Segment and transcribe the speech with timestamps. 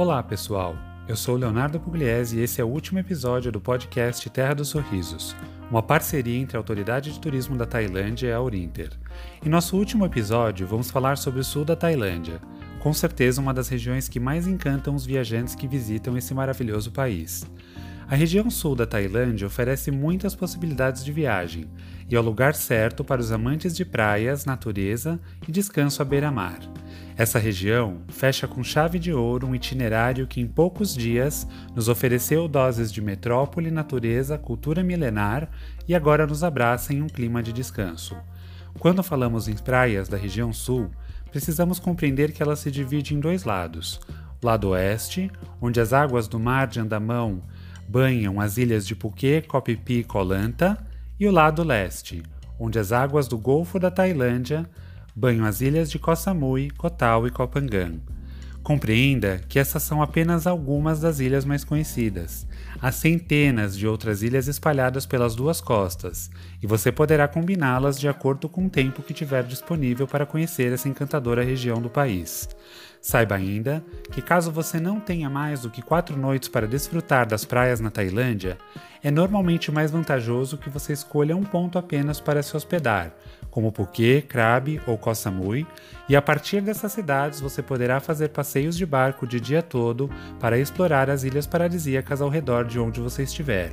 [0.00, 0.78] Olá, pessoal.
[1.06, 5.36] Eu sou Leonardo Pugliese e esse é o último episódio do podcast Terra dos Sorrisos,
[5.70, 8.92] uma parceria entre a Autoridade de Turismo da Tailândia e a Urinter.
[9.44, 12.40] Em nosso último episódio, vamos falar sobre o sul da Tailândia,
[12.78, 17.44] com certeza uma das regiões que mais encantam os viajantes que visitam esse maravilhoso país.
[18.10, 21.70] A região sul da Tailândia oferece muitas possibilidades de viagem
[22.08, 26.58] e é o lugar certo para os amantes de praias, natureza e descanso à beira-mar.
[27.16, 32.48] Essa região fecha com chave de ouro um itinerário que em poucos dias nos ofereceu
[32.48, 35.48] doses de metrópole, natureza, cultura milenar
[35.86, 38.16] e agora nos abraça em um clima de descanso.
[38.80, 40.90] Quando falamos em praias da região sul,
[41.30, 44.00] precisamos compreender que ela se divide em dois lados.
[44.42, 45.30] O lado oeste,
[45.60, 47.40] onde as águas do mar de Andamão
[47.90, 50.78] banham as ilhas de Phuket, Koh e Koh Lanta,
[51.18, 52.22] e o lado leste,
[52.56, 54.64] onde as águas do Golfo da Tailândia
[55.14, 57.98] banham as ilhas de Koh Samui, Koh Tao e Koh Phangan.
[58.62, 62.46] Compreenda que essas são apenas algumas das ilhas mais conhecidas.
[62.80, 66.30] Há centenas de outras ilhas espalhadas pelas duas costas,
[66.62, 70.88] e você poderá combiná-las de acordo com o tempo que tiver disponível para conhecer essa
[70.88, 72.48] encantadora região do país.
[73.00, 77.46] Saiba ainda que, caso você não tenha mais do que quatro noites para desfrutar das
[77.46, 78.58] praias na Tailândia,
[79.02, 83.14] é normalmente mais vantajoso que você escolha um ponto apenas para se hospedar,
[83.50, 85.66] como Phuket, Krabi ou Koh Samui,
[86.08, 90.58] e a partir dessas cidades você poderá fazer passeios de barco de dia todo para
[90.58, 93.72] explorar as ilhas paradisíacas ao redor de onde você estiver.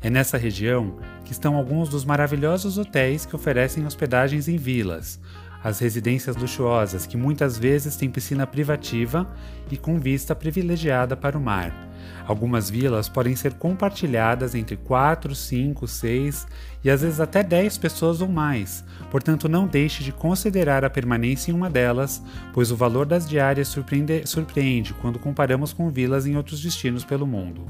[0.00, 5.20] É nessa região que estão alguns dos maravilhosos hotéis que oferecem hospedagens em vilas,
[5.62, 9.26] as residências luxuosas que muitas vezes têm piscina privativa
[9.70, 11.88] e com vista privilegiada para o mar.
[12.26, 16.46] Algumas vilas podem ser compartilhadas entre 4, 5, 6
[16.84, 21.50] e às vezes até 10 pessoas ou mais, portanto não deixe de considerar a permanência
[21.50, 26.36] em uma delas, pois o valor das diárias surpreende, surpreende quando comparamos com vilas em
[26.36, 27.66] outros destinos pelo mundo.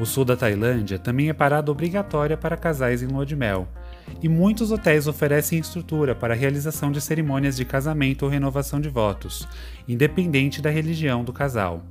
[0.00, 3.68] O sul da Tailândia também é parada obrigatória para casais em lua de mel,
[4.22, 8.88] e muitos hotéis oferecem estrutura para a realização de cerimônias de casamento ou renovação de
[8.88, 9.48] votos,
[9.88, 11.84] independente da religião do casal.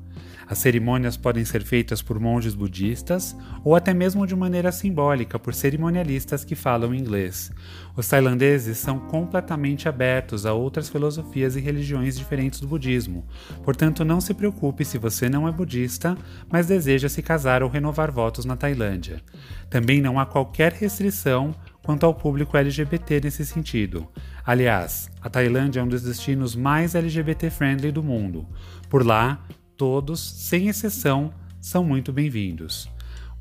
[0.52, 3.34] As cerimônias podem ser feitas por monges budistas
[3.64, 7.54] ou até mesmo de maneira simbólica por cerimonialistas que falam inglês.
[7.96, 13.26] Os tailandeses são completamente abertos a outras filosofias e religiões diferentes do budismo,
[13.64, 16.18] portanto, não se preocupe se você não é budista,
[16.52, 19.22] mas deseja se casar ou renovar votos na Tailândia.
[19.70, 24.08] Também não há qualquer restrição quanto ao público LGBT nesse sentido.
[24.46, 28.48] Aliás, a Tailândia é um dos destinos mais LGBT-friendly do mundo.
[28.90, 29.44] Por lá,
[29.76, 32.90] todos, sem exceção, são muito bem-vindos.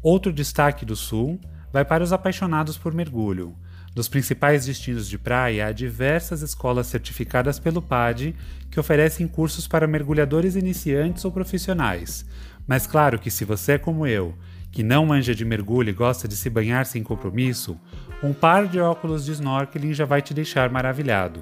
[0.03, 1.41] Outro destaque do Sul
[1.73, 3.55] vai para os apaixonados por mergulho.
[3.95, 8.35] Dos principais destinos de praia, há diversas escolas certificadas pelo PAD
[8.71, 12.25] que oferecem cursos para mergulhadores iniciantes ou profissionais.
[12.67, 14.35] Mas claro que se você é como eu
[14.71, 17.79] que não manja de mergulho e gosta de se banhar sem compromisso,
[18.23, 21.41] um par de óculos de snorkeling já vai te deixar maravilhado.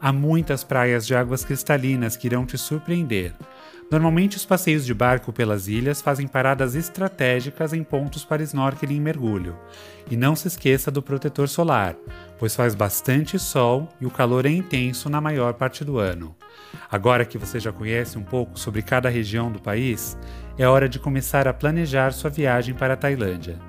[0.00, 3.32] Há muitas praias de águas cristalinas que irão te surpreender.
[3.90, 9.00] Normalmente, os passeios de barco pelas ilhas fazem paradas estratégicas em pontos para snorkeling e
[9.00, 9.56] mergulho.
[10.10, 11.96] E não se esqueça do protetor solar,
[12.38, 16.36] pois faz bastante sol e o calor é intenso na maior parte do ano.
[16.90, 20.18] Agora que você já conhece um pouco sobre cada região do país,
[20.58, 23.67] é hora de começar a planejar sua viagem para a Tailândia.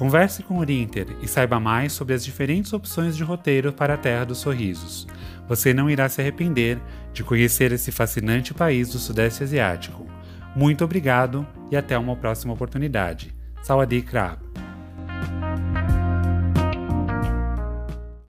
[0.00, 3.98] Converse com o Inter e saiba mais sobre as diferentes opções de roteiro para a
[3.98, 5.06] Terra dos Sorrisos.
[5.46, 6.78] Você não irá se arrepender
[7.12, 10.06] de conhecer esse fascinante país do Sudeste Asiático.
[10.56, 13.34] Muito obrigado e até uma próxima oportunidade.
[13.62, 14.49] Sawadee Krab!